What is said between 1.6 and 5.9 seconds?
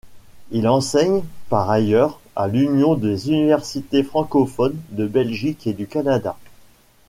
ailleurs à l’Union des universités francophones de Belgique et du